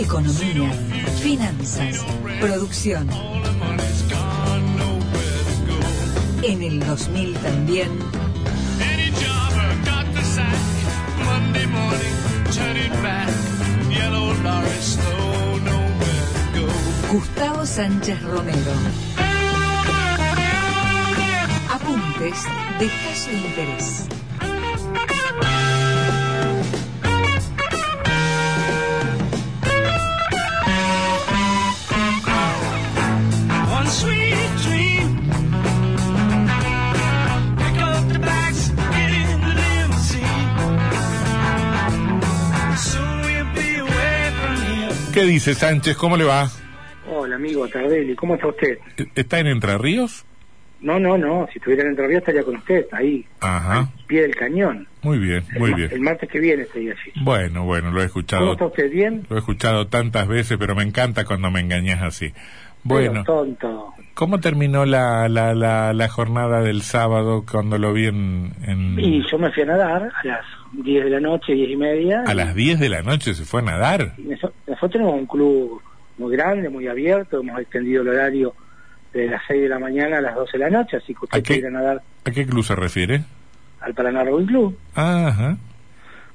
[0.00, 0.72] Economía,
[1.20, 2.02] finanzas,
[2.40, 3.06] producción.
[6.42, 7.90] En el 2000 también.
[17.12, 18.72] Gustavo Sánchez Romero.
[21.68, 22.44] Apuntes
[22.78, 24.29] de caso interés.
[45.12, 45.96] ¿Qué dice Sánchez?
[45.96, 46.48] ¿Cómo le va?
[47.08, 48.78] Hola, amigo Tardelli, ¿cómo está usted?
[49.16, 50.24] ¿Está en Entre Ríos?
[50.80, 53.78] No, no, no, si estuviera en Entre Ríos estaría con usted, ahí, Ajá.
[53.80, 54.86] al pie del cañón.
[55.02, 55.90] Muy bien, El muy bien.
[55.92, 57.12] El martes que viene estaría allí.
[57.22, 58.52] Bueno, bueno, lo he ¿Cómo escuchado.
[58.52, 58.90] está usted?
[58.90, 59.26] ¿Bien?
[59.28, 62.32] Lo he escuchado tantas veces, pero me encanta cuando me engañas así.
[62.82, 63.92] Bueno, tonto.
[64.14, 68.52] ¿cómo terminó la, la, la, la jornada del sábado cuando lo vi en...
[68.66, 71.76] en- Y yo me fui a nadar a las 10 de la noche, 10 y
[71.76, 72.24] media.
[72.26, 74.14] A las 10 de la noche se fue a nadar.
[74.18, 75.80] Nosotros tenemos un club
[76.18, 78.54] muy grande, muy abierto, hemos extendido el horario
[79.12, 81.24] de las 6 de la mañana a las 12 de la noche, así que ¿A
[81.24, 81.46] usted qué?
[81.54, 83.22] puede ir a nadar ¿A qué club se refiere?
[83.80, 84.78] al Paraná Club.
[84.94, 85.56] Ajá.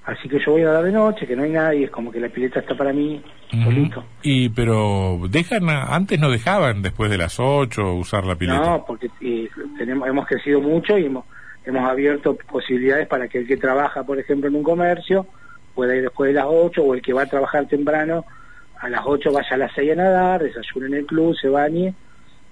[0.06, 2.20] Así que yo voy a nadar de noche, que no hay nadie, es como que
[2.20, 3.64] la pileta está para mí, Ujú.
[3.64, 4.03] solito.
[4.22, 8.59] Y pero dejan antes no dejaban después de las 8 usar la pileta.
[8.59, 11.26] No, porque eh, tenemos, hemos crecido mucho y hemos,
[11.66, 15.26] hemos abierto posibilidades para que el que trabaja, por ejemplo, en un comercio
[15.73, 18.26] pueda ir después de las 8 o el que va a trabajar temprano
[18.80, 21.95] a las 8 vaya a las 6 a nadar, desayune en el club, se bañe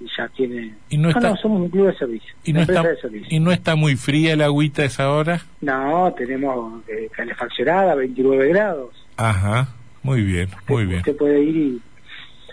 [0.04, 0.74] y ya tiene...
[0.90, 2.34] Y no está- somos un club de servicio.
[2.44, 3.28] y no está de servicio.
[3.30, 5.42] y no está muy fría el agüita a esa hora.
[5.62, 8.90] No, tenemos eh, calefaccionada, 29 grados.
[9.18, 9.70] Ajá.
[10.04, 11.00] Muy bien, muy bien.
[11.00, 11.82] Usted puede ir y...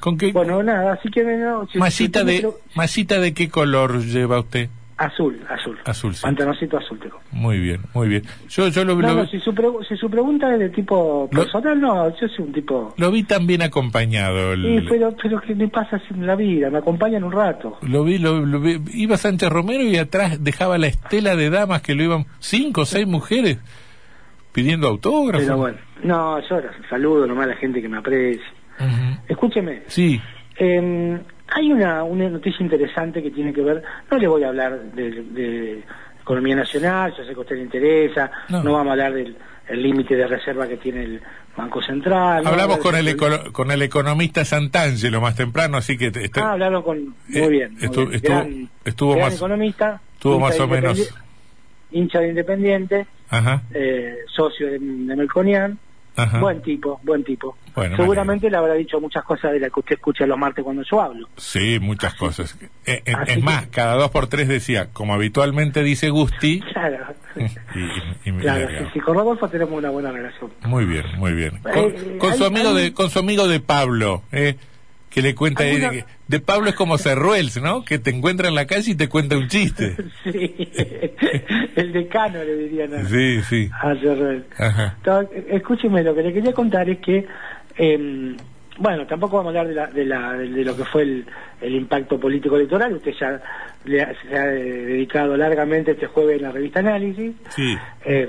[0.00, 1.22] ¿Con qué Bueno, nada, así que...
[1.24, 4.68] No, si- masita si usted de pre- masita de qué color lleva usted?
[5.00, 5.78] Azul, azul.
[5.86, 6.26] Azul, sí.
[6.26, 7.18] Azul tengo.
[7.32, 8.22] Muy bien, muy bien.
[8.50, 11.26] Yo yo lo, No, lo, no, si su, pregu- si su pregunta es de tipo
[11.32, 12.94] Lo- personal, no, yo soy un tipo...
[12.98, 14.52] lo vi tan bien acompañado.
[14.52, 16.68] el- Sí, pero, pero ¿qué me pasa así en la vida?
[16.68, 17.78] Me acompañan un rato.
[17.80, 21.80] Lo vi, lo, lo vi- iba Sánchez Romero y atrás dejaba la estela de damas
[21.80, 23.56] que lo iban cinco o seis mujeres
[24.52, 25.46] pidiendo autógrafos.
[25.46, 28.44] Pero bueno, no, yo saludo nomás a la gente que me aprecia.
[29.28, 30.20] Escúcheme, Sí,
[30.58, 31.20] eh,
[31.52, 35.10] hay una, una noticia interesante que tiene que ver, no le voy a hablar de,
[35.10, 35.82] de
[36.20, 38.62] economía nacional, yo sé que a usted le interesa, No.
[38.62, 39.36] no, vamos a hablar del
[39.68, 41.20] el límite de reserva que tiene el
[41.56, 42.44] Banco Central.
[42.44, 46.82] hablamos con el, econo- con el economista Santangelo más temprano, así que este- Ah, hablaron
[46.82, 46.98] con...
[47.04, 47.48] Muy Eh, bien.
[47.48, 47.74] muy bien.
[47.84, 50.00] estuvo- Gran- estuvo gran más- economista.
[50.14, 51.14] estuvo más o menos-
[51.92, 55.78] Hincha de Independiente, Ajá, eh, socio de, de Melconian.
[56.22, 56.40] Ajá.
[56.40, 57.56] Buen tipo, buen tipo.
[57.74, 60.82] Bueno, Seguramente le habrá dicho muchas cosas de las que usted escucha los martes cuando
[60.82, 61.28] yo hablo.
[61.36, 62.56] Sí, muchas cosas.
[62.84, 66.60] Eh, eh, Así es que- más, cada dos por tres decía, como habitualmente dice Gusti,
[66.72, 66.98] Claro.
[67.36, 70.50] y, y- claro, sí, sí, con Rodolfo tenemos una buena relación.
[70.64, 71.58] Muy bien, muy bien.
[71.62, 74.56] Con, Eh, con su hay- amigo hay- de con su amigo de Pablo, eh,
[75.10, 77.84] que le cuenta ¿Alguna- de, de Pablo es como Cerruels, ¿no?
[77.84, 79.96] Que te encuentra en la calle y te cuenta un chiste.
[80.24, 80.54] sí,
[81.76, 83.70] el decano le dirían a, Sí, sí.
[83.82, 84.44] a Cerrel.
[84.58, 84.94] Ajá.
[84.98, 87.26] Entonces, escúcheme, lo que le quería contar es que,
[87.76, 88.36] eh,
[88.78, 91.26] bueno, tampoco vamos a hablar de, la, de, la, de lo que fue el,
[91.60, 92.94] el impacto político electoral.
[92.94, 93.42] Usted ya
[93.84, 97.32] le ha- se ha eh, dedicado largamente este jueves en la revista Análisis.
[97.50, 97.76] Sí.
[98.04, 98.28] Eh,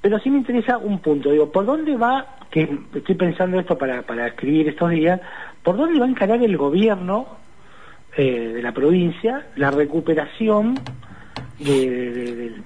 [0.00, 1.30] pero sí me interesa un punto.
[1.30, 5.20] Digo, ¿por dónde va, que estoy pensando esto para, para escribir estos días,
[5.64, 7.26] ¿por dónde va a encarar el gobierno
[8.16, 10.78] eh, de la provincia la recuperación
[11.58, 12.62] el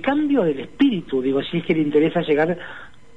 [0.00, 1.22] cambio del espíritu?
[1.22, 2.58] Digo, si es que le interesa llegar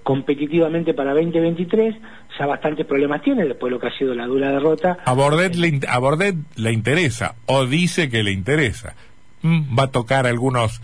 [0.03, 1.95] competitivamente para 2023,
[2.37, 4.99] ya bastantes problemas tiene después de lo que ha sido la dura derrota.
[5.87, 8.93] A Bordet le interesa, o dice que le interesa.
[9.41, 10.81] Mm, va a tocar algunos,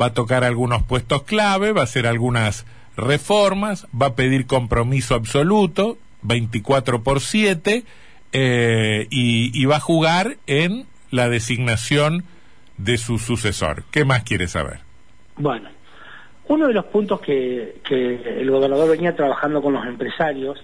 [0.00, 2.64] va a tocar algunos puestos clave, va a hacer algunas
[2.96, 7.84] reformas, va a pedir compromiso absoluto, 24 por 7,
[8.32, 12.24] eh, y, va a jugar en la designación
[12.76, 13.84] de su sucesor.
[13.90, 14.80] ¿Qué más quiere saber?
[15.36, 15.70] Bueno,
[16.48, 20.62] uno de los puntos que, el gobernador venía trabajando con los empresarios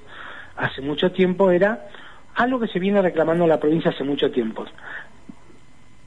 [0.56, 1.88] hace mucho tiempo era
[2.34, 4.66] algo que se viene reclamando la provincia hace mucho tiempo.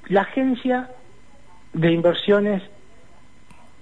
[0.08, 0.92] La agencia
[1.74, 2.62] de inversiones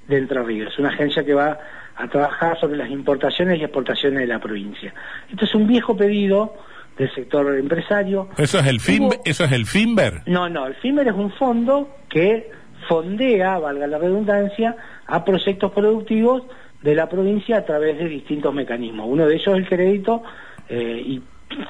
[0.08, 1.58] de Entre Ríos, una agencia que va
[1.96, 4.94] a trabajar sobre las importaciones y exportaciones de la provincia.
[5.30, 6.56] Esto es un viejo pedido
[6.98, 8.30] del sector empresario.
[8.38, 10.22] ¿Eso es el, fin, Hubo- ¿eso es el Finber?
[10.26, 12.52] no, no, el FIMER es un fondo que
[12.88, 14.76] fondea, valga la redundancia,
[15.08, 16.44] a proyectos productivos
[16.82, 19.08] de la provincia a través de distintos mecanismos.
[19.10, 20.22] Uno de ellos es el crédito
[20.70, 21.22] eh, y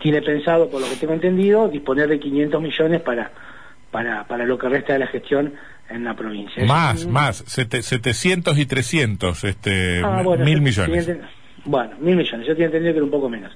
[0.02, 3.32] tiene pensado, por lo que tengo entendido, disponer de 500 millones para,
[3.92, 5.54] para, para lo que resta de la gestión
[5.90, 6.64] en la provincia.
[6.66, 11.10] Más, Es más, sete- 700 y 300, este, Ah, bueno, mil millones.
[11.66, 13.52] Bueno, mil millones, yo tenía entendido que era un poco menos.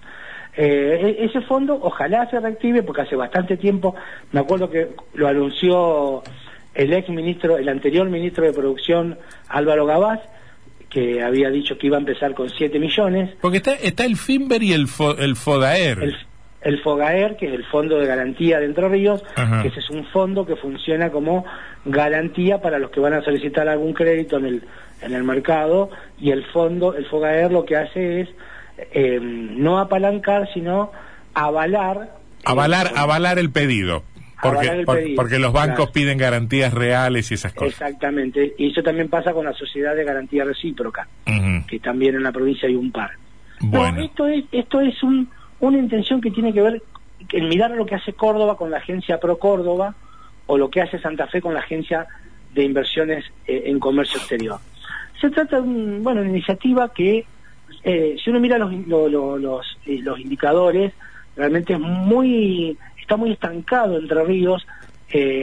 [0.56, 3.96] Eh, e- ese fondo ojalá se reactive porque hace bastante tiempo,
[4.32, 6.24] me acuerdo que lo anunció
[6.74, 9.18] el ex ministro, el anterior ministro de Producción,
[9.50, 10.20] Álvaro Gabás,
[10.90, 13.32] que había dicho que iba a empezar con 7 millones.
[13.42, 16.00] Porque está, está el Finber y el, Fo- el Fodaer.
[16.02, 16.16] El,
[16.68, 19.62] el FOGAER, que es el Fondo de Garantía de Entre Ríos, Ajá.
[19.62, 21.46] que ese es un fondo que funciona como
[21.86, 24.64] garantía para los que van a solicitar algún crédito en el,
[25.02, 28.30] en el mercado, y el fondo, el FOGAER lo que hace es
[28.92, 30.92] eh, no apalancar, sino
[31.34, 32.12] avalar.
[32.44, 34.04] avalar, eh, avalar el pedido.
[34.42, 35.92] Porque, el por- pedido, porque los bancos claro.
[35.94, 37.72] piden garantías reales y esas cosas.
[37.72, 41.08] Exactamente, y eso también pasa con la sociedad de garantía recíproca,
[41.68, 43.12] que también en la provincia hay un par.
[43.62, 43.98] Bueno.
[43.98, 45.28] No, esto es, esto es un,
[45.60, 46.82] una intención que tiene que ver
[47.32, 49.96] en mirar lo que hace Córdoba con la agencia Pro Córdoba
[50.46, 52.08] o lo que hace Santa Fe con la agencia
[52.54, 54.60] de inversiones eh, en comercio exterior.
[55.20, 57.26] Se trata de una iniciativa que,
[57.84, 60.94] eh, si uno mira los, lo- lo- los, eh, los indicadores,
[61.36, 64.66] realmente es muy, está muy estancado Entre Ríos,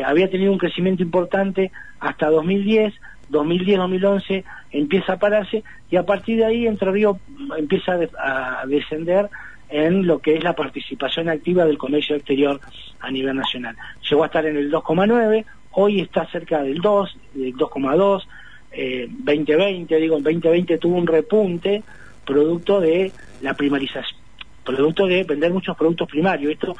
[0.05, 2.95] había tenido un crecimiento importante hasta 2010,
[3.31, 7.17] 2010-2011 empieza a pararse y a partir de ahí Entre Ríos
[7.57, 9.29] empieza a descender
[9.75, 12.61] en lo que es la participación activa del comercio exterior
[13.01, 13.77] a nivel nacional.
[14.09, 18.23] Llegó a estar en el 2,9, hoy está cerca del 2, del 2,2,
[18.71, 21.83] eh, 2020, digo, en 2020 tuvo un repunte
[22.25, 23.11] producto de
[23.43, 24.17] la primarización,
[24.65, 26.53] producto de vender muchos productos primarios.
[26.53, 26.77] Esto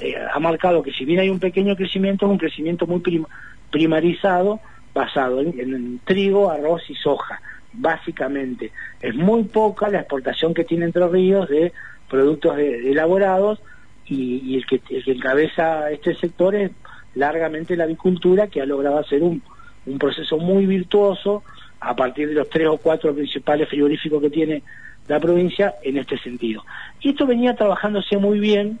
[0.00, 3.26] eh, ha marcado que si bien hay un pequeño crecimiento, es un crecimiento muy prim-
[3.70, 4.60] primarizado
[4.94, 7.38] basado en trigo, arroz y soja,
[7.72, 8.70] básicamente.
[9.02, 11.72] Es muy poca la exportación que tiene Entre Ríos de
[12.08, 13.60] productos de elaborados
[14.06, 16.70] y, y el, que, el que encabeza este sector es
[17.14, 19.42] largamente la avicultura, que ha logrado hacer un,
[19.86, 21.42] un proceso muy virtuoso
[21.80, 24.62] a partir de los tres o cuatro principales frigoríficos que tiene
[25.06, 26.64] la provincia en este sentido.
[27.00, 28.78] Y esto venía trabajándose muy bien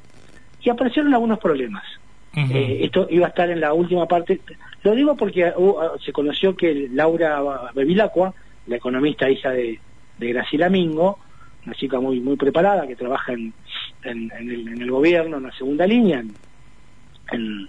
[0.62, 1.84] y aparecieron algunos problemas.
[2.36, 4.40] Eh, esto iba a estar en la última parte.
[4.82, 8.34] Lo digo porque uh, uh, se conoció que Laura Bevilacqua,
[8.66, 9.78] la economista hija de,
[10.18, 11.20] de Graciela Mingo,
[11.66, 13.52] una chica muy muy preparada que trabaja en,
[14.02, 14.30] en,
[14.80, 16.22] el, gobierno, en la segunda línea,
[17.30, 17.68] en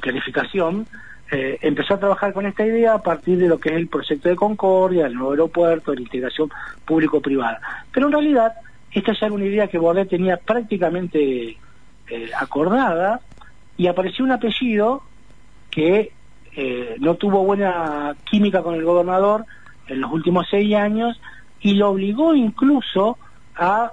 [0.00, 0.86] planificación,
[1.32, 4.28] eh, empezó a trabajar con esta idea a partir de lo que es el proyecto
[4.28, 6.50] de Concordia, el nuevo aeropuerto, la integración
[6.84, 7.60] público-privada.
[7.92, 8.52] Pero en realidad,
[8.90, 11.56] esta ya era una idea que Bordet tenía prácticamente
[12.08, 13.20] eh, acordada
[13.76, 15.04] y apareció un apellido
[15.70, 16.10] que
[16.56, 19.44] eh, no tuvo buena química con el gobernador
[19.86, 21.20] en los últimos seis años
[21.60, 23.18] y lo obligó incluso
[23.56, 23.92] a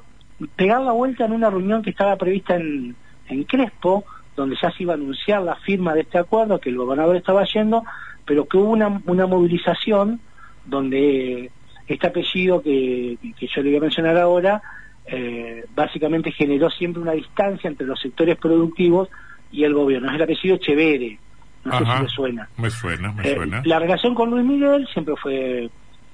[0.56, 2.96] pegar la vuelta en una reunión que estaba prevista en,
[3.28, 4.06] en Crespo,
[4.36, 7.44] donde ya se iba a anunciar la firma de este acuerdo, que el gobernador estaba
[7.46, 7.84] yendo,
[8.26, 10.20] pero que hubo una, una movilización
[10.66, 11.50] donde
[11.88, 14.62] este apellido que, que yo le voy a mencionar ahora,
[15.08, 19.10] eh, básicamente generó siempre una distancia entre los sectores productivos
[19.52, 20.10] y el gobierno.
[20.10, 21.18] Es el apellido Chevere,
[21.64, 22.50] no sé si le suena.
[22.58, 23.62] Me suena, me Eh, suena.
[23.66, 25.70] la relación con Luis Miguel siempre fue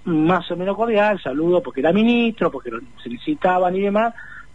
[0.06, 4.14] más o menos cordial, saludo porque era ministro, porque lo- se necesitaban y demás.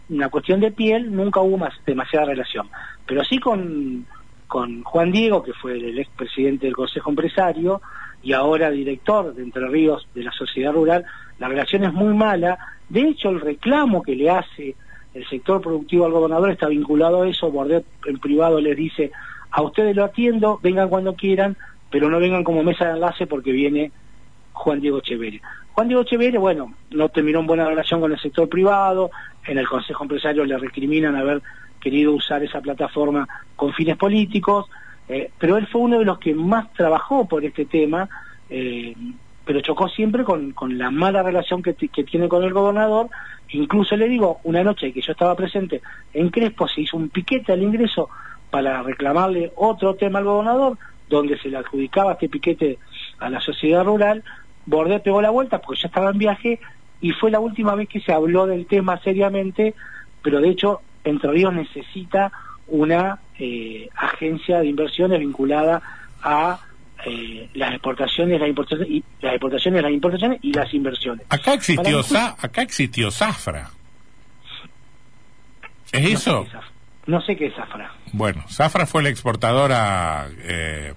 [0.09, 2.69] Una cuestión de piel, nunca hubo más demasiada relación.
[3.05, 4.05] Pero sí con,
[4.47, 7.81] con Juan Diego, que fue el expresidente del Consejo Empresario
[8.21, 11.05] y ahora director de Entre Ríos de la Sociedad Rural,
[11.37, 12.57] la relación es muy mala.
[12.89, 14.75] De hecho, el reclamo que le hace
[15.13, 17.51] el sector productivo al gobernador está vinculado a eso.
[17.51, 19.11] Bordet en privado les dice,
[19.51, 21.55] a ustedes lo atiendo, vengan cuando quieran,
[21.89, 23.91] pero no vengan como mesa de enlace porque viene
[24.59, 25.41] Juan Diego Chevere.
[25.73, 29.09] Juan Diego Chevere, bueno, no terminó en buena relación con el sector privado,
[29.45, 31.41] en el Consejo Empresario le recriminan haber
[31.79, 33.25] querido usar esa plataforma
[33.55, 34.69] con fines políticos,
[35.07, 38.09] eh, pero él fue uno de los que más trabajó por este tema,
[38.49, 38.93] eh,
[39.45, 43.07] pero chocó siempre con, la mala relación que, que tiene con el gobernador.
[43.51, 45.81] Incluso le digo, una noche que yo estaba presente
[46.13, 48.09] en Crespo se hizo un piquete al ingreso
[48.51, 52.77] para reclamarle otro tema al gobernador, donde se le adjudicaba este piquete
[53.19, 54.23] a la sociedad rural.
[54.69, 56.59] Bordet pegó la vuelta porque ya estaba en viaje
[57.01, 59.73] y fue la última vez que se habló del tema seriamente,
[60.21, 62.31] pero de hecho Entre Ríos necesita
[62.67, 65.81] una eh, agencia de inversiones vinculada
[66.21, 66.59] a
[67.05, 71.25] eh, las exportaciones, las importaciones, y, las exportaciones, las importaciones y las inversiones.
[71.29, 72.01] Acá existió,
[72.37, 73.71] acá existió Zafra.
[75.91, 76.45] ¿Es No sé eso?
[76.45, 76.71] Zafra.
[77.07, 77.91] No sé qué es Zafra.
[78.13, 80.93] Bueno, Zafra fue la exportadora eh,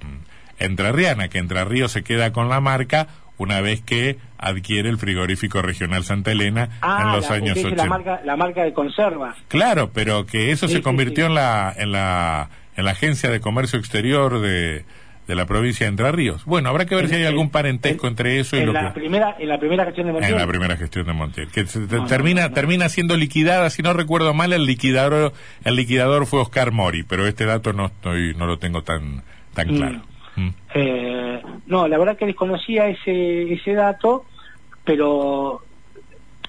[0.59, 3.07] entrerriana, que Entre Ríos se queda con la marca,
[3.43, 7.71] una vez que adquiere el frigorífico regional Santa Elena Ah, en los la, años usted
[7.71, 7.83] dice 80.
[7.85, 9.35] la marca, la marca de conserva.
[9.49, 11.29] Claro, pero que eso Sí, se convirtió sí.
[11.31, 14.85] en la en la en la agencia de comercio exterior de,
[15.29, 16.45] de la provincia de Entre Ríos.
[16.47, 18.73] Bueno, habrá que ver En- si hay algún parentesco en- entre eso y en lo
[18.73, 20.33] la que primera en la primera gestión de Montiel.
[20.35, 22.55] en la primera gestión de Montiel, que se- No, termina no, no.
[22.55, 25.33] termina siendo liquidada, si no recuerdo mal, el liquidador
[25.65, 29.23] el liquidador fue Oscar Mori, pero este dato no estoy no lo tengo tan
[29.55, 29.77] tan Mm.
[29.77, 30.03] claro.
[30.35, 30.49] Mm.
[30.75, 31.22] Eh,
[31.73, 34.27] no, la verdad que desconocía ese, ese dato,
[34.85, 35.63] pero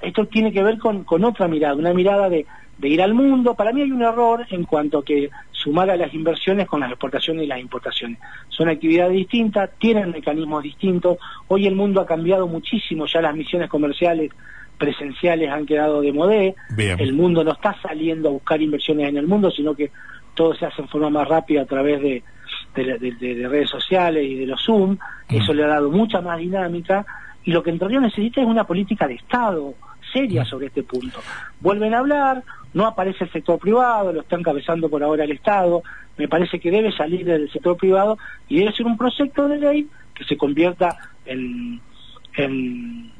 [0.01, 2.45] esto tiene que ver con, con otra mirada, una mirada de,
[2.77, 3.55] de ir al mundo.
[3.55, 6.89] Para mí hay un error en cuanto a que sumar a las inversiones con las
[6.89, 8.19] exportaciones y las importaciones.
[8.49, 11.17] Son actividades distintas, tienen mecanismos distintos.
[11.47, 14.29] Hoy el mundo ha cambiado muchísimo, ya las misiones comerciales
[14.77, 16.55] presenciales han quedado de modé.
[16.75, 16.99] Bien.
[16.99, 19.89] El mundo no está saliendo a buscar inversiones en el mundo, sino que
[20.33, 22.23] todo se hace en forma más rápida a través de,
[22.75, 24.97] de, la- de- de- de redes sociales y de los Zoom.
[25.29, 27.05] Eso le ha dado mucha más dinámica
[27.43, 29.73] y lo que en realidad necesita es una política de Estado
[30.11, 31.19] seria sobre este punto.
[31.59, 35.81] Vuelven a hablar, no aparece el sector privado, lo está encabezando por ahora el Estado.
[36.17, 39.87] Me parece que debe salir del sector privado y debe ser un proyecto de ley
[40.13, 41.81] que se convierta en,
[42.35, 43.11] en,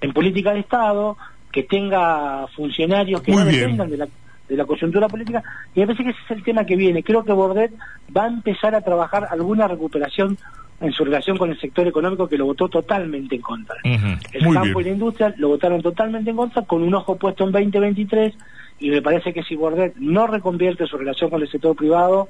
[0.00, 1.16] en política de Estado,
[1.50, 4.08] que tenga funcionarios que Muy no dependan de la,
[4.48, 5.42] de la coyuntura política.
[5.74, 7.02] Y me parece que ese es el tema que viene.
[7.02, 7.72] Creo que Bordet
[8.14, 10.38] va a empezar a trabajar alguna recuperación
[10.80, 13.76] en su relación con el sector económico que lo votó totalmente en contra.
[13.84, 17.44] El Muy campo y la industria lo votaron totalmente en contra, con un ojo puesto
[17.44, 18.34] en 2023,
[18.80, 22.28] y me parece que si Bordet no reconvierte su relación con el sector privado,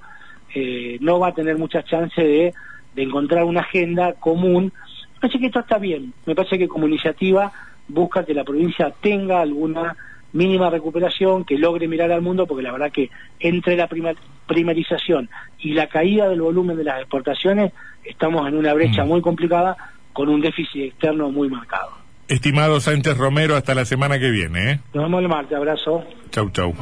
[0.55, 2.55] eh, no va a tener muchas chances de,
[2.95, 4.73] de encontrar una agenda común.
[5.15, 7.51] Me parece que esto está bien, me parece que como iniciativa
[7.89, 9.97] busca que la provincia tenga alguna
[10.35, 13.09] mínima recuperación, que logre mirar al mundo, porque la verdad que
[13.41, 14.13] entre la prima-
[14.47, 17.73] primerización y la caída del volumen de las exportaciones,
[18.05, 19.09] estamos en una brecha Mm.
[19.09, 19.77] muy complicada
[20.13, 21.91] con un déficit externo muy marcado.
[22.29, 24.81] Estimado Sánchez Romero, hasta la semana que viene, ¿eh?
[24.93, 26.05] Nos vemos el martes, abrazo.
[26.31, 26.75] Chau, chau.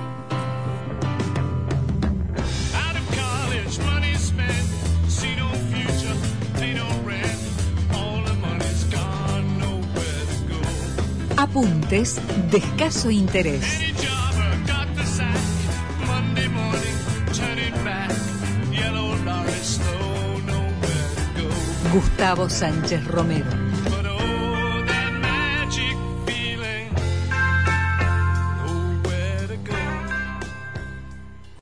[19.63, 21.91] Slow, nowhere to go.
[21.93, 23.72] Gustavo Sánchez Romero.